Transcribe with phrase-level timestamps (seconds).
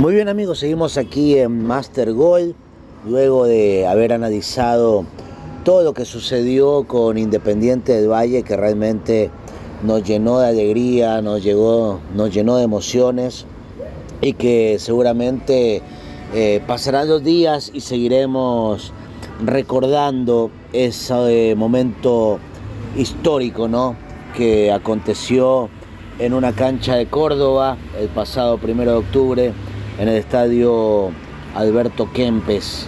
[0.00, 2.54] Muy bien amigos, seguimos aquí en Master Gold,
[3.06, 5.04] luego de haber analizado
[5.62, 9.30] todo lo que sucedió con Independiente del Valle, que realmente
[9.82, 13.44] nos llenó de alegría, nos, llegó, nos llenó de emociones
[14.22, 15.82] y que seguramente
[16.32, 18.94] eh, pasarán los días y seguiremos
[19.44, 22.38] recordando ese momento
[22.96, 23.96] histórico ¿no?
[24.34, 25.68] que aconteció
[26.18, 29.52] en una cancha de Córdoba el pasado primero de octubre
[30.00, 31.10] en el estadio
[31.54, 32.86] Alberto Kempes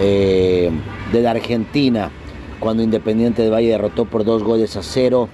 [0.00, 0.70] eh,
[1.12, 2.10] de la Argentina,
[2.58, 5.28] cuando Independiente del Valle derrotó por dos goles a cero,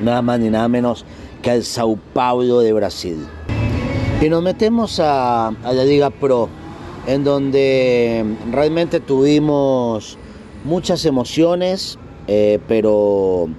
[0.00, 1.04] nada más ni nada menos
[1.42, 3.26] que al Sao Paulo de Brasil.
[4.22, 6.48] Y nos metemos a, la Liga Pro,
[7.06, 10.16] en donde realmente tuvimos
[10.64, 13.50] muchas emociones, eh, pero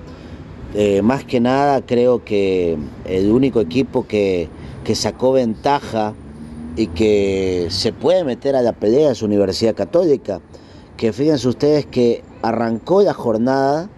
[0.74, 4.50] eh, más que nada creo que el único equipo que,
[4.84, 6.16] que sacó ventaja
[6.80, 10.40] y que se puede meter a la pelea es Universidad Católica,
[10.96, 13.90] que fíjense ustedes que arrancó la jornada,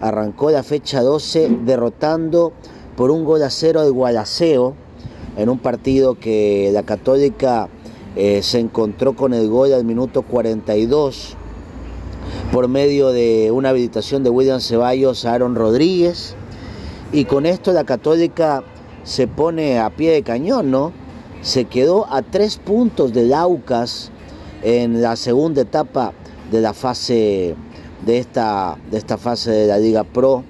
[0.00, 2.52] arrancó la fecha 12 derrotando
[2.96, 4.74] por un gol a cero al Gualaceo
[5.36, 7.68] en un partido que la Católica
[8.16, 11.36] eh, se encontró con el gol al minuto 42
[12.50, 16.34] por medio de una habilitación de William Ceballos a Aaron Rodríguez
[17.12, 18.64] y con esto la Católica
[19.04, 21.03] se pone a pie de cañón, ¿no?
[21.44, 24.10] Se quedó a tres puntos de Aucas
[24.62, 26.14] en la segunda etapa
[26.50, 27.54] de la fase
[28.06, 30.42] de esta, de esta fase de la Liga Pro,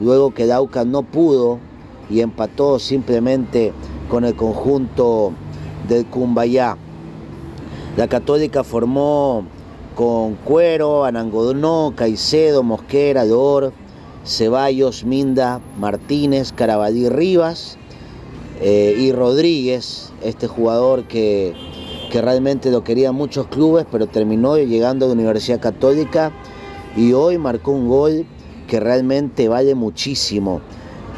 [0.00, 1.58] luego que Aucas no pudo
[2.08, 3.72] y empató simplemente
[4.08, 5.32] con el conjunto
[5.88, 6.76] del Cumbayá.
[7.96, 9.42] La Católica formó
[9.96, 13.72] con Cuero, Anangodonó, Caicedo, Mosquera, Dor,
[14.24, 17.78] Ceballos, Minda, Martínez, Carabalí Rivas
[18.60, 21.54] eh, y Rodríguez, este jugador que,
[22.10, 26.32] que realmente lo querían muchos clubes, pero terminó llegando a la Universidad Católica
[26.96, 28.26] y hoy marcó un gol
[28.66, 30.60] que realmente vale muchísimo,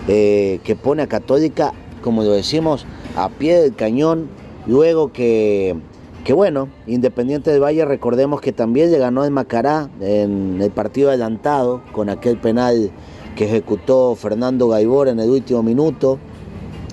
[0.09, 2.87] eh, que pone a Católica como lo decimos,
[3.17, 4.29] a pie del cañón,
[4.67, 5.77] luego que,
[6.25, 11.09] que bueno, Independiente del Valle, recordemos que también le ganó el Macará en el partido
[11.09, 12.91] adelantado con aquel penal
[13.37, 16.19] que ejecutó Fernando Gaibor en el último minuto.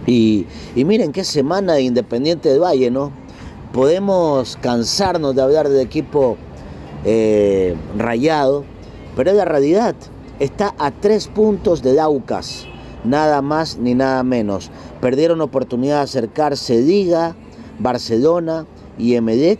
[0.07, 0.45] Y,
[0.75, 3.11] miren qué semana de Independiente del Valle, ¿no?
[3.73, 6.37] Podemos cansarnos de hablar del equipo
[7.03, 8.63] eh, rayado,
[9.15, 9.95] pero es la realidad.
[10.39, 12.67] Está a tres puntos de Aucas
[13.05, 14.71] nada más ni nada menos.
[15.01, 17.35] Perdieron oportunidad de acercarse Liga,
[17.79, 18.65] Barcelona
[18.97, 19.59] y Emelec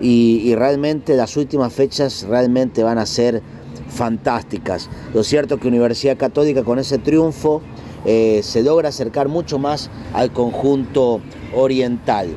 [0.00, 3.42] y, realmente las últimas fechas realmente van a ser
[3.88, 4.88] fantásticas.
[5.14, 7.62] Lo cierto que Universidad Católica con ese triunfo
[8.06, 11.20] eh, se logra acercar mucho más al conjunto
[11.52, 12.28] oriental.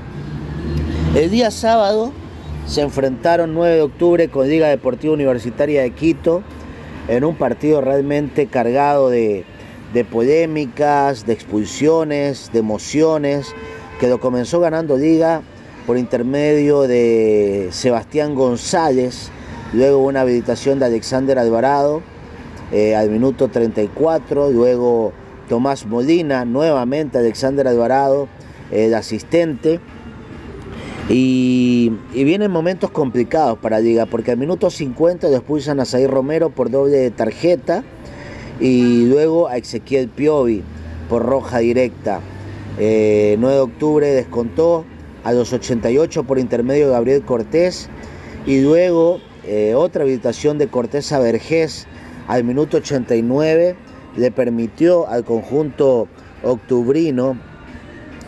[1.15, 2.11] El día sábado
[2.65, 6.41] se enfrentaron 9 de octubre con Liga Deportiva Universitaria de Quito
[7.07, 9.45] en un partido realmente cargado de,
[10.11, 13.53] polémicas, de expulsiones, de emociones,
[13.99, 15.41] que lo comenzó ganando Liga
[15.85, 19.29] por intermedio de Sebastián González,
[19.73, 22.01] luego una habilitación de Alexander Alvarado
[22.71, 25.11] eh, al minuto 34, luego
[25.49, 28.29] Tomás Molina, nuevamente Alexander Alvarado,
[28.71, 29.81] el asistente.
[31.09, 36.51] Y, vienen momentos complicados para Liga, porque al minuto 50 lo expulsan a Zair Romero
[36.51, 37.83] por doble tarjeta
[38.59, 40.63] y luego a Ezequiel Piovi
[41.09, 42.21] por roja directa.
[42.77, 44.85] 9 eh, de octubre descontó
[45.23, 47.89] a los 88 por intermedio de Gabriel Cortés
[48.45, 51.87] y luego eh, otra habilitación de Cortés a Vergés
[52.27, 53.75] al minuto 89
[54.19, 56.07] le permitió al conjunto
[56.43, 57.37] octubrino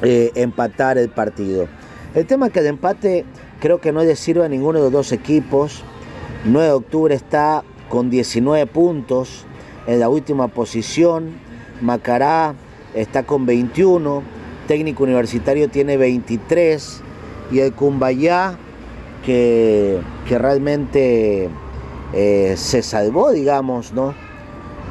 [0.02, 1.68] eh, empatar el partido.
[2.16, 3.26] El tema es que el empate
[3.60, 5.84] creo que no le sirve a ninguno de los dos equipos.
[6.46, 9.46] 9 de octubre está con 19 puntos,
[9.86, 11.34] en la última posición.
[11.82, 12.56] Macará
[12.96, 14.24] está con 21.
[14.68, 17.02] Técnico Universitario tiene 23.
[17.52, 18.58] Y el Cumbayá,
[19.26, 21.50] que, que realmente
[22.14, 24.16] eh, se salvó, digamos, ¿no?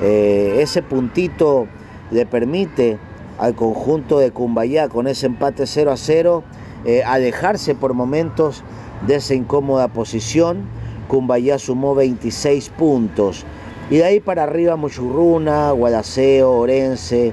[0.02, 1.66] Eh, ese puntito
[2.10, 2.98] le permite
[3.38, 6.44] al conjunto de Cumbayá con ese empate 0 a 0
[6.84, 8.62] eh, alejarse por momentos
[9.06, 10.64] de esa incómoda posición.
[11.08, 13.44] Cumbayá sumó 26 puntos.
[13.90, 17.32] Y de ahí para arriba Muchurruna, Guadaseo, Orense,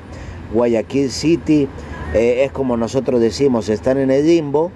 [0.53, 1.67] Guayaquil City,
[2.13, 4.71] eh, es como nosotros decimos, están en el limbo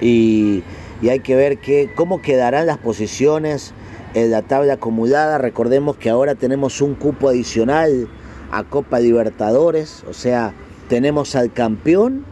[0.00, 0.62] y,
[1.02, 1.58] hay que ver
[1.94, 3.74] cómo quedarán las posiciones
[4.16, 5.36] en la tabla acumulada.
[5.36, 8.08] Recordemos que ahora tenemos un cupo adicional
[8.50, 10.54] a Copa Libertadores, o sea,
[10.88, 12.24] tenemos al campeón,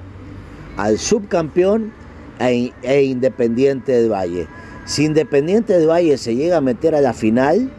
[0.78, 1.92] al subcampeón
[2.40, 4.48] e, e Independiente del Valle.
[4.86, 7.70] Si Independiente del Valle se llega a meter a la final,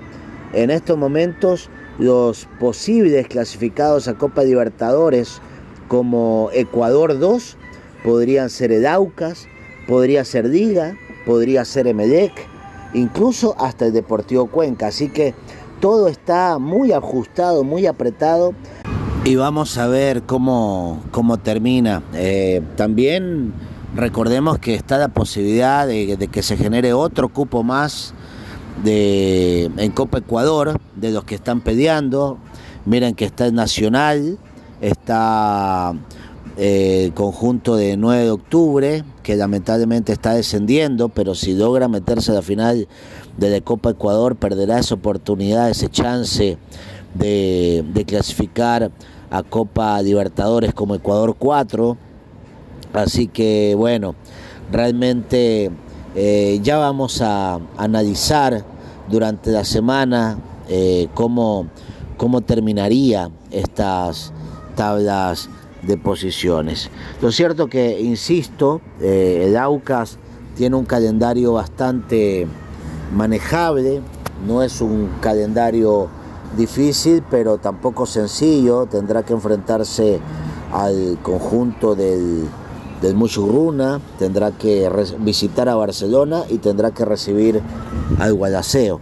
[0.54, 5.42] en estos momentos los posibles clasificados a Copa Libertadores
[5.88, 7.58] como Ecuador 2
[8.04, 9.48] podrían ser Edaucas,
[9.88, 12.34] podría ser Diga, podría ser Emelec,
[12.94, 14.88] incluso hasta el Deportivo Cuenca.
[14.88, 15.34] Así que
[15.80, 18.54] todo está muy ajustado, muy apretado.
[19.24, 22.04] Y vamos a ver cómo, cómo termina.
[22.14, 23.54] Eh, también
[23.96, 28.14] recordemos que está la posibilidad de, que se genere otro cupo más
[28.84, 32.38] de, en Copa Ecuador, de los que están peleando.
[32.86, 34.38] Miren que está el Nacional,
[34.80, 35.94] está
[36.58, 42.36] el conjunto de 9 de octubre, que lamentablemente está descendiendo, pero si logra meterse a
[42.36, 42.88] la final
[43.38, 46.60] de la Copa Ecuador, perderá esa oportunidad, ese chance
[47.16, 48.92] de, clasificar
[49.32, 51.98] a Copa Libertadores como Ecuador 4.
[52.94, 54.14] Así que bueno,
[54.72, 55.72] realmente
[56.14, 58.64] eh, ya vamos a analizar
[59.10, 60.38] durante la semana
[60.70, 61.66] eh, cómo,
[62.18, 64.32] cómo terminaría estas
[64.76, 65.50] tablas
[65.86, 66.90] de posiciones.
[67.22, 70.18] Lo cierto que, insisto, eh, el Aucas
[70.56, 72.48] tiene un calendario bastante
[73.14, 74.02] manejable,
[74.48, 76.08] no es un calendario
[76.58, 80.20] difícil, pero tampoco sencillo, tendrá que enfrentarse
[80.72, 82.48] al conjunto del
[83.02, 84.90] del Muchurruna, tendrá que
[85.20, 87.62] visitar a Barcelona y tendrá que recibir
[88.20, 89.00] al Guadaseo.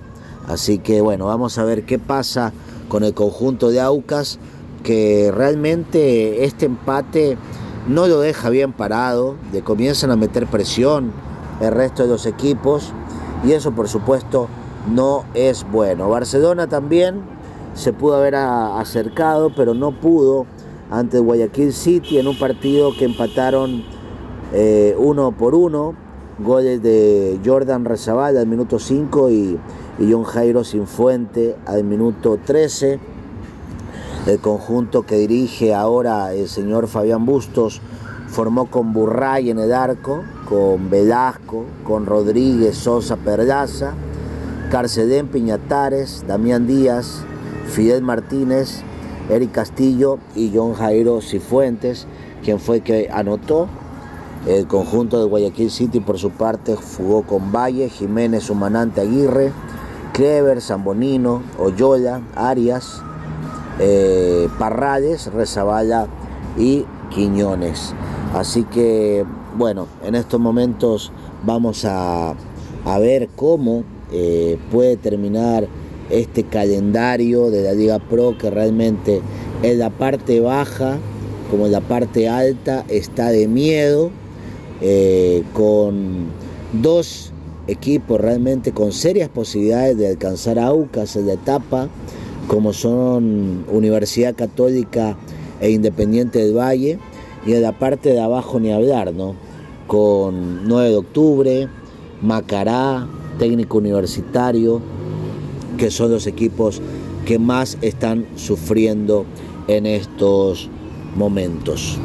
[0.47, 2.51] Así que bueno, vamos a ver qué pasa
[2.89, 4.39] con el conjunto de Aucas,
[4.83, 7.37] que realmente este empate
[7.87, 11.11] no lo deja bien parado, le comienzan a meter presión
[11.59, 12.91] el resto de los equipos
[13.43, 14.47] y eso por supuesto
[14.93, 16.09] no es bueno.
[16.09, 17.21] Barcelona también
[17.73, 20.45] se pudo haber acercado, pero no pudo
[20.91, 23.83] ante Guayaquil City en un partido que empataron
[24.53, 25.95] eh, uno por uno.
[26.39, 29.59] Goles de Jordan Rezabal al minuto 5 y,
[29.99, 33.12] y John Jairo Sinfuente al minuto 13.
[34.25, 37.81] El conjunto que dirige ahora el señor Fabián Bustos
[38.27, 43.93] formó con Burray en el arco, con Velasco, con Rodríguez, Sosa, Perdaza,
[44.71, 47.25] Carcedén, Piñatares, Damián Díaz,
[47.67, 48.81] Fidel Martínez,
[49.29, 52.07] Eric Castillo y John Jairo Cifuentes,
[52.45, 53.67] quien fue que anotó.
[54.47, 59.51] El conjunto de Guayaquil City por su parte jugó con Valle, Jiménez, Humanante, Aguirre,
[60.13, 63.01] Clever, Zambonino, Oyola, Arias,
[63.79, 66.07] eh, Parrales, Rezabala
[66.57, 67.93] y Quiñones.
[68.33, 69.25] Así que,
[69.57, 71.11] bueno, en estos momentos
[71.45, 72.35] vamos a,
[72.99, 75.67] ver cómo eh, puede terminar
[76.09, 79.21] este calendario de la Liga Pro que realmente
[79.61, 80.97] en la parte baja
[81.49, 84.11] como en la parte alta está de miedo
[84.81, 86.27] eh, con
[86.73, 87.31] dos
[87.67, 91.87] equipos realmente con serias posibilidades de alcanzar a Aucas en la etapa
[92.47, 95.17] como son Universidad Católica
[95.59, 96.99] e Independiente del Valle
[97.45, 99.35] y en la parte de abajo ni hablar, ¿no?
[99.87, 101.67] Con 9 de octubre,
[102.21, 103.07] Macará,
[103.37, 104.81] técnico universitario,
[105.77, 106.81] que son los equipos
[107.25, 109.25] que más están sufriendo
[109.67, 110.69] en estos
[111.15, 111.97] momentos.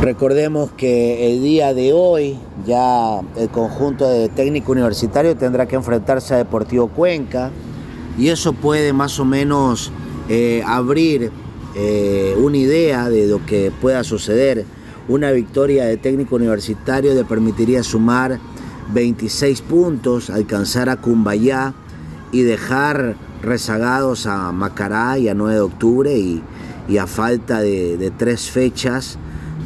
[0.00, 6.32] Recordemos que el día de hoy ya el conjunto de técnico universitario tendrá que enfrentarse
[6.32, 7.50] a Deportivo Cuenca
[8.18, 9.92] y eso puede más o menos
[10.28, 11.30] eh, abrir
[11.74, 14.64] eh, una idea de lo que pueda suceder.
[15.08, 18.38] Una victoria de técnico universitario le permitiría sumar
[18.92, 21.74] 26 puntos, alcanzar a Cumbayá
[22.32, 26.42] y dejar rezagados a Macará y a 9 de octubre y,
[26.98, 29.16] a falta de, tres fechas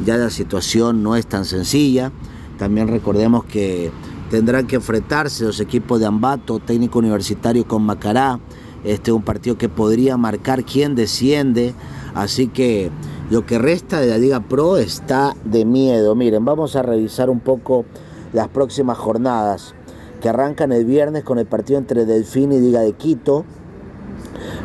[0.05, 2.11] ya la situación no es tan sencilla.
[2.59, 3.91] También recordemos que
[4.29, 8.39] tendrán que enfrentarse los equipos de Ambato, técnico universitario con Macará.
[8.83, 11.73] Este es un partido que podría marcar quién desciende.
[12.13, 12.91] Así que
[13.29, 16.15] lo que resta de la Liga Pro está de miedo.
[16.15, 17.85] Miren, vamos a revisar un poco
[18.33, 19.73] las próximas jornadas
[20.21, 23.45] que arrancan el viernes con el partido entre Delfín y Liga de Quito.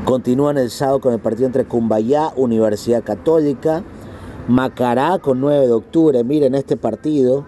[0.04, 3.82] Continúan el sábado con el partido entre Cumbayá, Universidad Católica.
[4.48, 6.24] Macará con 9 de octubre.
[6.24, 7.46] Miren este partido.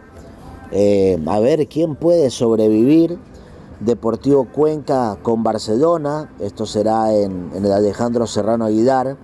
[0.72, 3.18] Eh, a ver quién puede sobrevivir.
[3.80, 6.32] Deportivo Cuenca con Barcelona.
[6.40, 9.16] Esto será en, el Alejandro Serrano Aguilar.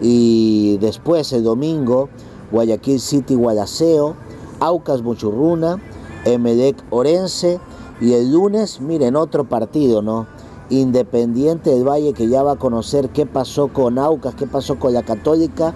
[0.00, 2.10] Y después el domingo,
[2.52, 4.14] Guayaquil City Guadaseo,
[4.60, 5.80] Aucas Muchurruna,
[6.26, 7.58] Emelec Orense
[8.00, 10.26] y el lunes, miren, otro partido, ¿no?
[10.68, 14.92] Independiente del Valle que ya va a conocer qué pasó con Aucas, qué pasó con
[14.92, 15.72] la Católica,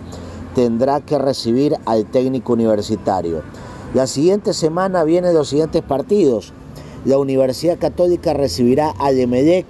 [0.55, 3.43] tendrá que recibir al técnico universitario.
[3.93, 6.53] La siguiente semana vienen los siguientes partidos.
[7.05, 9.67] La Universidad Católica recibirá a Emelec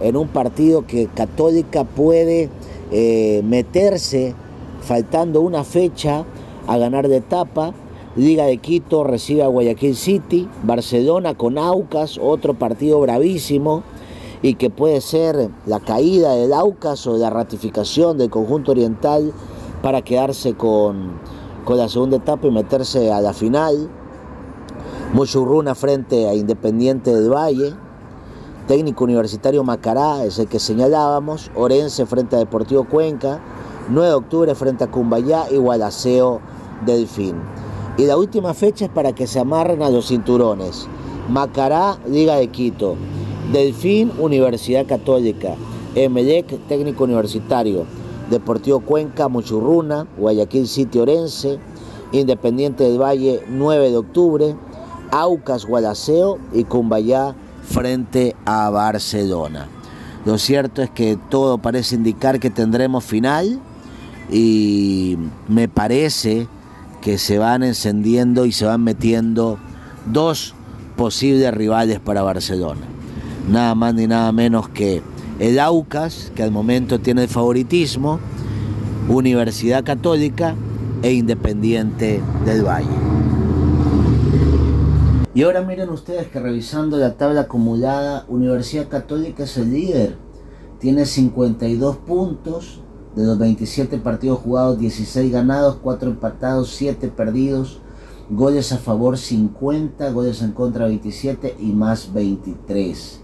[0.00, 2.48] en un partido que Católica puede
[2.90, 4.34] eh, meterse
[4.80, 6.24] faltando una fecha
[6.66, 7.72] a ganar de etapa.
[8.16, 13.84] Liga de Quito recibe a Guayaquil City, Barcelona con Aucas, otro partido bravísimo
[14.42, 19.32] y que puede ser la caída del Aucas o la ratificación del conjunto oriental
[19.82, 21.20] para quedarse con,
[21.64, 23.88] con la segunda etapa y meterse a la final.
[25.12, 27.74] Muchurruna frente a Independiente del Valle.
[28.66, 31.50] Técnico Universitario Macará es el que señalábamos.
[31.54, 33.40] Orense frente a Deportivo Cuenca.
[33.88, 36.40] 9 de octubre frente a Cumbayá y Gualaceo
[36.86, 37.36] Delfín.
[37.98, 40.88] Y la última fecha es para que se amarren a los cinturones.
[41.28, 42.96] Macará, Liga de Quito.
[43.52, 45.56] Delfín, Universidad Católica.
[45.94, 47.84] Emelec, Técnico Universitario.
[48.32, 50.06] Deportivo Cuenca, Muchurruna.
[50.18, 51.58] Guayaquil City, Orense.
[52.10, 54.56] Independiente del Valle, 9 de octubre.
[55.12, 59.68] Aucas, Gualaceo y Cumbayá frente a Barcelona.
[60.24, 63.60] Lo cierto es que todo parece indicar que tendremos final
[64.30, 66.48] y me parece
[67.00, 69.58] que se van encendiendo y se van metiendo
[70.06, 70.54] dos
[70.96, 72.86] posibles rivales para Barcelona.
[73.48, 75.02] Nada más ni nada menos que
[75.42, 78.20] el Aucas, que al momento tiene el favoritismo,
[79.08, 80.54] Universidad Católica
[81.02, 82.86] e Independiente del Valle.
[85.34, 90.16] Y ahora miren ustedes que revisando la tabla acumulada, Universidad Católica es el líder.
[90.78, 92.80] Tiene 52 puntos,
[93.16, 97.80] de los 27 partidos jugados, 16 ganados, 4 empatados, 7 perdidos,
[98.30, 103.22] goles a favor 50, goles en contra 27 y más 23.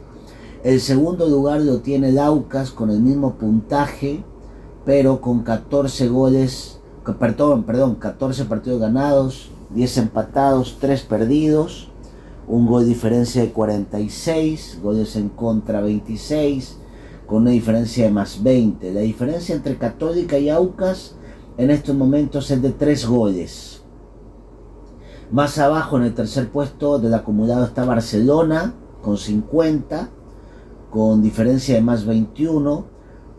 [0.65, 4.25] El segundo lugar lo tiene Laucas con el mismo puntaje,
[4.85, 6.81] pero con 14 goles,
[7.21, 11.91] perdón, perdón, 14 partidos ganados, 10 empatados, 3 perdidos,
[12.49, 16.79] un gol diferencia de 46, goles en contra 26,
[17.29, 18.93] con una diferencia de más 20.
[18.93, 21.15] La diferencia entre Católica y Aucas
[21.57, 23.83] en estos momentos es de 3 goles.
[25.31, 30.11] Más abajo en el tercer puesto del acumulado está Barcelona con 50,
[30.99, 32.85] con diferencia de más 21.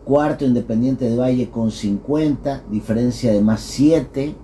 [0.06, 4.34] Cuarto Independiente de Valle con 50, diferencia de más 7.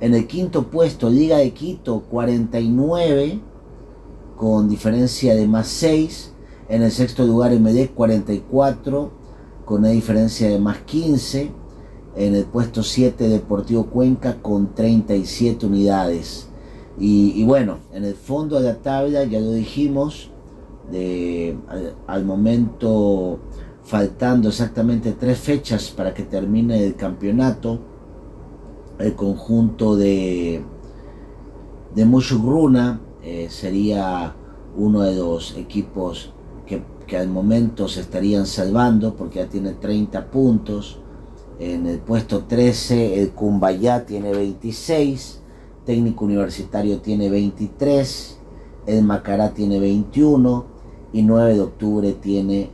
[0.00, 3.38] En el quinto puesto Liga de Quito 49,
[4.38, 6.32] con diferencia de más 6.
[6.70, 9.12] En el sexto lugar MD 44
[9.66, 11.50] con una diferencia de más 15.
[12.16, 16.48] En el puesto 7 Deportivo Cuenca con 37 unidades.
[16.98, 20.30] Y, bueno, en el fondo de la tabla ya lo dijimos,
[20.90, 21.56] de,
[22.06, 23.38] al, momento
[23.82, 27.80] faltando exactamente tres fechas para que termine el campeonato,
[28.98, 30.62] el conjunto de,
[31.94, 34.34] de Mushugruna eh, sería
[34.76, 36.32] uno de los equipos
[36.66, 36.82] que,
[37.16, 40.98] al momento se estarían salvando porque ya tiene 30 puntos.
[41.60, 45.42] En el puesto 13 el Cumbayá tiene 26,
[45.84, 48.38] Técnico Universitario tiene 23,
[48.86, 50.73] el Macará tiene 21
[51.14, 52.68] y 9 de octubre tiene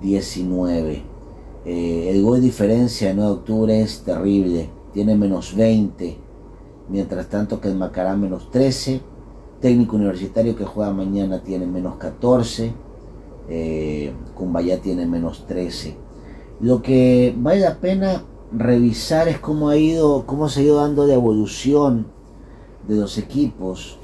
[0.00, 1.02] 19.
[1.64, 6.16] Eh, el gol de diferencia de 9 de octubre es terrible, tiene menos 20,
[6.88, 9.00] mientras tanto que el Macará menos 13,
[9.60, 12.72] Técnico Universitario que juega mañana tiene menos 14
[13.48, 14.12] eh,
[14.82, 15.96] tiene menos 13.
[16.60, 18.22] Lo que vale la pena
[18.52, 22.08] revisar es cómo ha ido, cómo se ha ido dando la evolución
[22.86, 23.98] de los equipos.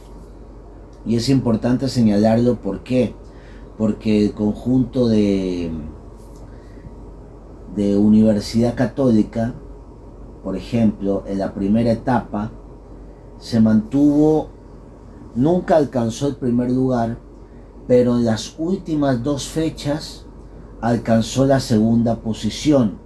[1.05, 3.15] Y es importante señalarlo ¿por qué?
[3.83, 5.69] Porque el conjunto de,
[7.77, 9.55] Universidad Católica,
[10.45, 12.53] por ejemplo, en la primera etapa,
[13.39, 14.51] se mantuvo,
[15.35, 17.19] nunca alcanzó el primer lugar,
[17.89, 20.27] pero en las últimas dos fechas
[20.81, 23.01] alcanzó la segunda posición.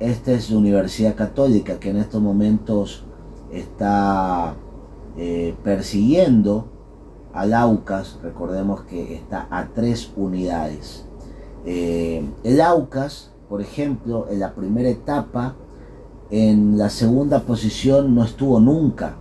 [0.00, 3.04] Esta es la Universidad Católica que en estos momentos
[3.52, 4.54] está
[5.18, 6.77] eh, persiguiendo
[7.54, 8.18] Aucas.
[8.22, 11.06] Recordemos que está a tres unidades.
[11.64, 15.54] Eh, el Aucas, por ejemplo, en la primera etapa,
[16.30, 19.16] en la segunda posición no estuvo nunca.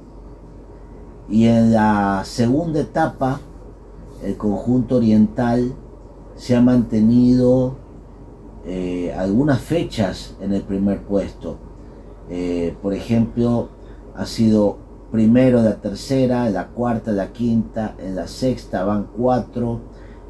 [1.29, 3.39] Y en la segunda etapa
[4.23, 5.73] el conjunto oriental
[6.35, 7.77] se ha mantenido
[8.65, 11.57] eh, algunas fechas en el primer puesto.
[12.29, 13.69] Eh, por ejemplo,
[14.15, 14.77] ha sido
[15.11, 19.81] primero la tercera, la cuarta, la quinta, en la sexta van cuatro,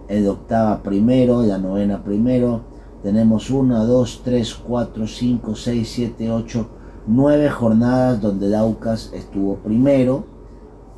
[0.07, 2.61] en la octava primero, en la novena primero.
[3.03, 6.69] Tenemos una, dos, tres, cuatro, cinco, seis, siete, ocho,
[7.07, 10.25] nueve jornadas donde el Aucas estuvo primero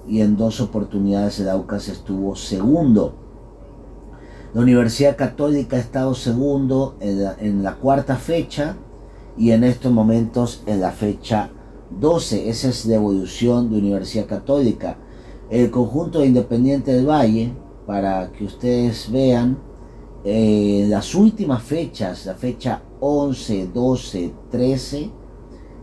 [0.07, 3.13] y en dos oportunidades el Aucas estuvo segundo.
[4.53, 8.75] La Universidad Católica ha estado segundo en la, cuarta fecha
[9.37, 11.51] y en estos momentos en la fecha
[11.89, 12.49] 12.
[12.49, 14.97] Esa es la evolución de Universidad Católica.
[15.49, 17.53] El conjunto de Independiente del Valle,
[17.85, 19.57] para que ustedes vean,
[20.23, 25.11] eh, las últimas fechas, la fecha 11, 12, 13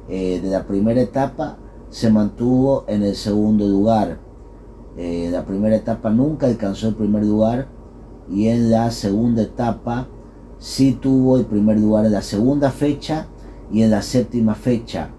[0.09, 1.59] de la primera etapa,
[1.91, 4.19] se mantuvo en el segundo lugar.
[4.97, 7.69] Eh, la primera etapa nunca alcanzó el primer lugar
[8.31, 10.09] y en la segunda etapa
[10.59, 13.29] sí tuvo el primer lugar en la segunda fecha
[13.71, 15.11] y en la séptima fecha.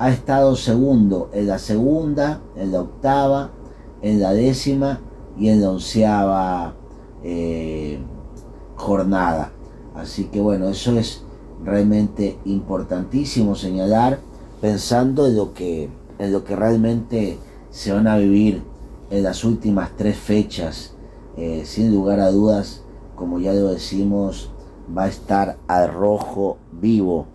[0.00, 3.50] Ha estado segundo en la segunda, en la octava,
[4.00, 4.98] en la décima
[5.38, 6.74] y en la onceava
[7.22, 7.98] eh,
[8.76, 9.52] jornada.
[9.94, 11.22] Así que bueno, eso es
[11.62, 14.20] realmente importantísimo señalar
[14.62, 17.38] pensando en lo que en lo que realmente
[17.68, 18.62] se van a vivir
[19.10, 20.94] en las últimas tres fechas,
[21.36, 22.84] eh, sin lugar a dudas,
[23.16, 24.50] como ya lo decimos,
[24.96, 27.26] va a estar al rojo vivo.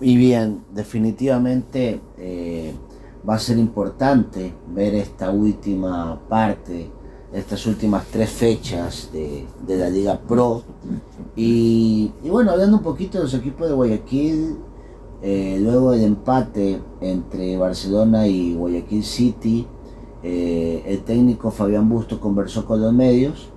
[0.00, 2.74] Y bien, definitivamente eh,
[3.28, 6.90] va a ser importante ver esta última parte,
[7.32, 10.62] estas últimas tres fechas de, la Liga Pro.
[11.34, 14.56] Y, y, bueno, hablando un poquito de los equipos de Guayaquil,
[15.22, 19.66] eh, luego del empate entre Barcelona y Guayaquil City,
[20.22, 23.48] eh, el técnico Fabián Busto conversó con los medios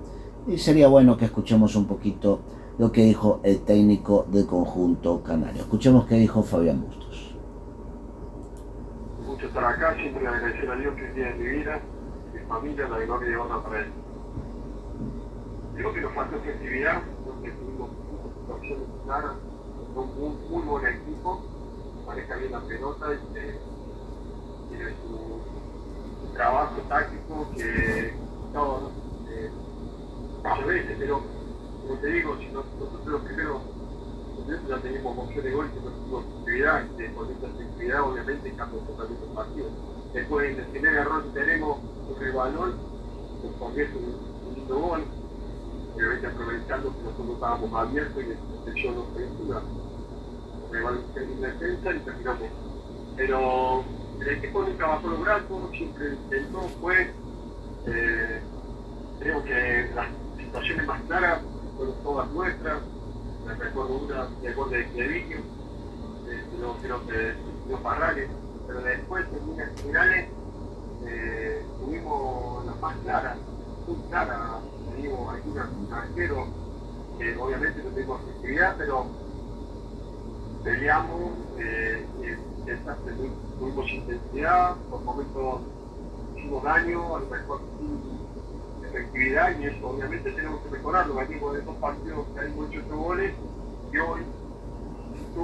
[0.47, 2.39] y sería bueno que escuchemos un poquito
[2.79, 5.61] lo que dijo el técnico del conjunto canario.
[5.63, 7.35] Escuchemos qué dijo Fabián Bustos.
[9.25, 11.81] Mucho estar acá, siempre agradecer a Dios que de mi vida,
[12.33, 13.91] mi familia, la gloria de honra para él.
[15.75, 17.89] Creo que nos falta efectividad, porque tuvimos
[18.39, 19.35] situaciones claras
[19.95, 21.41] un muy, buen equipo,
[22.07, 28.13] maneja bien la pelota y tiene su, trabajo táctico que
[28.53, 28.89] no,
[29.29, 29.51] eh,
[30.37, 31.21] muchas veces, pero
[31.89, 33.61] como te digo, si nosotros los primeros
[34.67, 38.79] ya tenemos opción de gol que no tuvimos actividad, y con esta actividad obviamente cambia
[38.85, 39.67] totalmente el partido.
[40.13, 42.73] Después del primer error tenemos sobre el balón,
[43.43, 45.03] nos convierte un, un lindo gol,
[45.95, 49.63] obviamente aprovechando que nosotros estábamos abiertos y la protección ofensiva
[50.77, 52.49] igual en defensa y terminamos.
[53.17, 53.83] Pero
[54.21, 57.13] el equipo nunca bajó los brazos, siempre intentó, fue.
[57.87, 58.41] Eh,
[59.19, 61.41] creo que las situaciones más claras
[61.75, 62.81] fueron todas nuestras.
[63.45, 65.37] Me recuerdo una de gol de Cleviño,
[66.59, 67.33] eh, creo, que
[67.69, 68.29] no Parrales,
[68.67, 70.29] pero después en líneas finales
[71.05, 73.37] eh, tuvimos las más claras,
[73.87, 76.47] muy claras, teníamos algunos arqueros
[77.17, 79.05] que obviamente no tuvimos efectividad, pero
[80.63, 82.05] peleamos, eh,
[83.59, 85.61] tuvimos intensidad, por momentos
[86.35, 91.15] hicimos daño, a lo mejor sin efectividad y eso obviamente tenemos que mejorarlo.
[91.15, 93.33] Venimos de dos partidos que hay muchos goles
[93.91, 94.21] y hoy,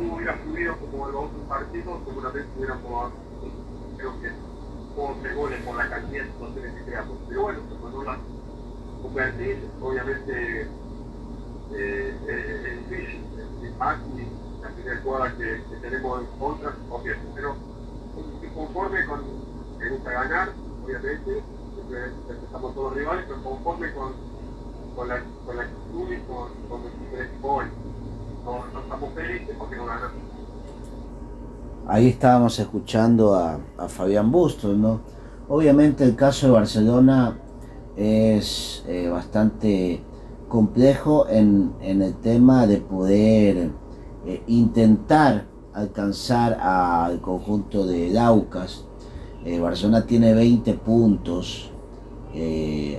[0.02, 3.12] si tú hubieras fluido como los otros partidos, seguramente hubiéramos,
[3.98, 4.32] creo que,
[4.98, 7.18] 11 goles por la cantidad de situaciones que creamos.
[7.28, 8.18] Pero bueno, cuando las
[9.02, 10.68] convertís, obviamente
[11.74, 13.26] eh, es difícil,
[13.64, 14.00] es más
[14.62, 17.56] la primera jugada que, que, tenemos en contra, obviamente, pero
[18.56, 19.22] conforme con,
[19.78, 20.54] me gusta ganar,
[20.86, 21.44] obviamente,
[22.30, 24.14] empezamos todos los rivales, pero conforme con,
[24.96, 27.62] con, la, con la actitud y con, con el equipo.
[31.88, 35.02] Ahí estábamos escuchando a, a Fabián Bustos, ¿no?
[35.48, 37.38] Obviamente el caso de Barcelona
[37.96, 40.02] es eh, bastante
[40.48, 43.70] complejo en, en, el tema de poder
[44.26, 48.86] eh, intentar alcanzar al conjunto de Daucas.
[49.44, 51.72] Eh, Barcelona tiene 20 puntos.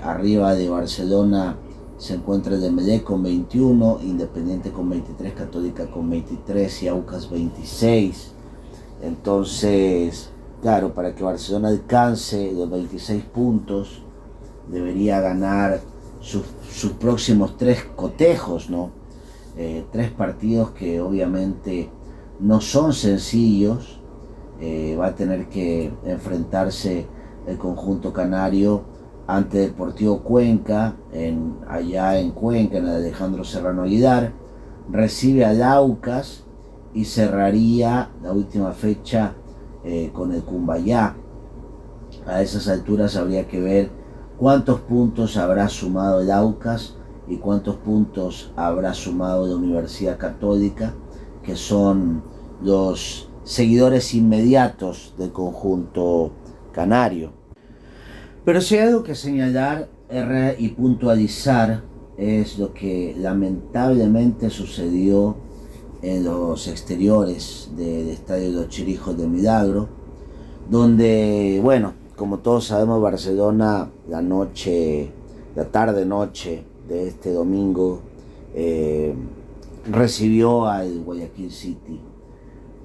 [0.02, 1.58] Arriba de Barcelona
[1.98, 8.32] se encuentra el Dembélé con 21, Independiente con 23, Católica con 23 y Aucas 26.
[9.02, 10.30] Entonces,
[10.60, 14.02] claro, para que Barcelona alcance los 26 puntos,
[14.70, 15.80] debería ganar
[16.20, 18.90] sus, sus próximos tres cotejos, ¿no?
[19.56, 21.88] Eh, tres partidos que obviamente
[22.40, 24.00] no son sencillos.
[24.60, 27.06] Eh, va a tener que enfrentarse
[27.46, 28.82] el conjunto canario
[29.26, 34.32] ante Deportivo Cuenca, en, allá en Cuenca, en Alejandro Serrano Aguilar.
[34.90, 36.44] Recibe a Laucas
[36.94, 39.34] y cerraría la última fecha
[39.84, 41.16] eh, con el Cumbayá.
[42.26, 43.90] A esas alturas habría que ver
[44.38, 46.96] cuántos puntos habrá sumado el Aucas
[47.28, 50.94] y cuántos puntos habrá sumado la Universidad Católica,
[51.42, 52.22] que son
[52.62, 56.32] los seguidores inmediatos del conjunto
[56.72, 57.35] canario.
[58.46, 59.88] Pero si hay algo que señalar
[60.56, 61.82] y puntualizar
[62.16, 65.34] es lo que lamentablemente sucedió
[66.00, 69.88] en los exteriores del Estadio de los Chirijos de Milagro,
[70.70, 75.10] donde, bueno, como todos sabemos, Barcelona la noche,
[75.56, 77.98] la tarde-noche de este domingo,
[78.54, 79.12] eh,
[79.90, 82.00] recibió al Guayaquil City.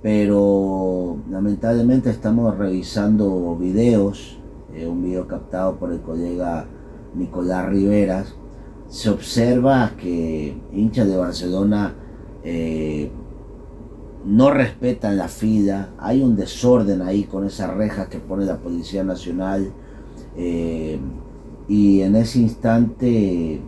[0.02, 4.41] Pero lamentablemente estamos revisando videos,
[4.74, 6.66] eh, un video captado por el colega
[7.16, 8.36] Nicolás Riveras,
[8.88, 11.94] se observa que hinchas de Barcelona
[12.44, 13.10] eh,
[14.26, 19.04] no respetan la fila, hay un desorden ahí con esas rejas que pone la Policía
[19.04, 19.72] Nacional
[20.38, 21.00] eh,
[21.68, 23.62] y en ese instante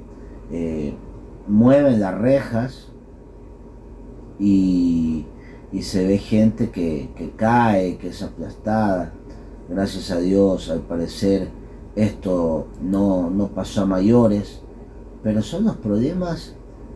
[1.48, 2.90] mueven las rejas
[4.40, 5.26] y,
[5.82, 9.12] se ve gente que cae, que es aplastada.
[9.70, 11.48] Gracias a Dios, al parecer,
[11.96, 14.62] esto no, no pasó a mayores,
[15.22, 16.56] pero son los problemas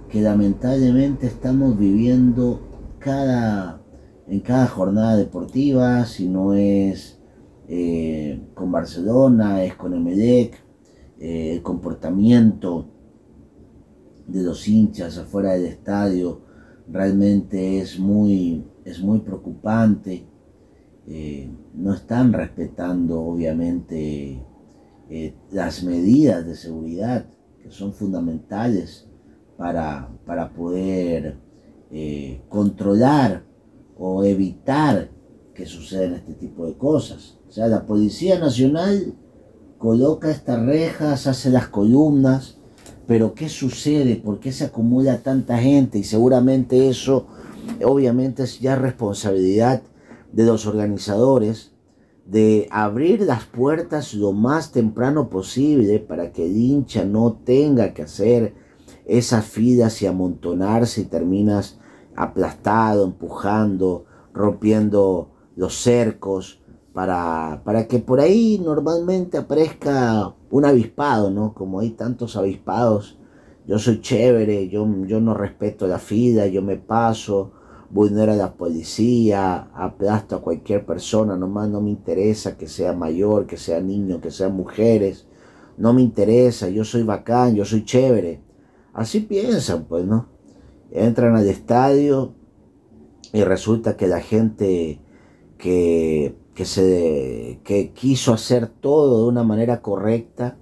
[0.09, 2.61] que lamentablemente estamos viviendo
[2.99, 3.81] cada,
[4.27, 7.19] en cada jornada deportiva, si no es
[7.69, 10.61] eh, con Barcelona, es con Emelec,
[11.19, 12.85] eh, el comportamiento
[14.27, 16.41] de los hinchas afuera del estadio
[16.89, 20.25] realmente es muy, es muy preocupante.
[21.07, 24.43] Eh, no están respetando obviamente
[25.51, 27.25] las medidas de seguridad
[27.63, 29.07] que son fundamentales
[29.57, 31.37] para, para poder
[31.91, 33.43] eh, controlar
[33.97, 35.09] o evitar
[35.53, 37.37] que sucedan este tipo de cosas.
[37.47, 39.15] O sea, la Policía Nacional
[39.77, 42.57] coloca estas rejas, hace las columnas,
[43.07, 44.17] pero ¿qué sucede?
[44.17, 45.97] ¿Por qué se acumula tanta gente?
[45.97, 47.25] Y seguramente eso,
[47.83, 49.81] obviamente, es ya responsabilidad
[50.31, 51.73] de los organizadores
[52.25, 58.03] de abrir las puertas lo más temprano posible para que el hincha no tenga que
[58.03, 58.53] hacer
[59.05, 61.79] esas filas y amontonarse y terminas
[62.15, 66.61] aplastado, empujando, rompiendo los cercos,
[66.97, 71.53] para, para que por ahí normalmente aparezca un avispado, ¿no?
[71.53, 73.19] Como hay tantos avispados,
[73.67, 77.51] yo soy chévere, yo, yo no respeto la fila, yo me paso,
[77.89, 83.47] vulnero a la policía, aplasto a cualquier persona, nomás no me interesa que sea mayor,
[83.47, 85.27] que sea niño, que sean mujeres,
[85.77, 88.41] no me interesa, yo soy bacán, yo soy chévere.
[88.93, 90.27] Así piensan, pues, ¿no?
[90.91, 92.33] Entran al estadio
[93.31, 94.99] y resulta que la gente
[95.57, 100.57] que, que, se, que quiso hacer todo de una manera correcta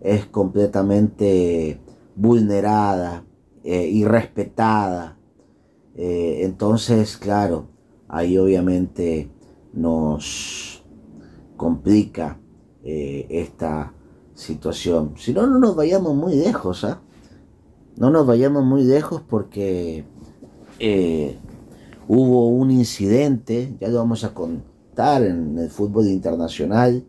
[0.00, 1.80] es completamente
[2.14, 3.24] vulnerada,
[3.64, 5.18] eh, irrespetada,
[5.96, 7.68] eh, entonces, claro,
[8.08, 9.30] ahí obviamente
[9.72, 10.84] nos
[11.56, 12.38] complica
[12.82, 13.94] eh, esta
[14.34, 15.14] situación.
[15.16, 17.00] Si no, no nos vayamos muy lejos, ¿ah?
[17.96, 20.04] No nos vayamos muy lejos porque
[20.78, 21.38] eh,
[22.08, 27.04] hubo un incidente, ya lo vamos a contar en el fútbol internacional,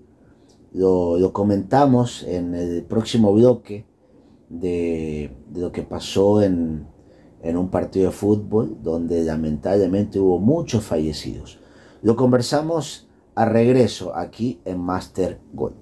[0.73, 3.85] lo, comentamos en el próximo bloque
[4.49, 6.87] de lo que pasó en,
[7.43, 11.59] en un partido de fútbol donde lamentablemente hubo muchos fallecidos.
[12.01, 15.75] Lo conversamos a regreso aquí en Master Gold.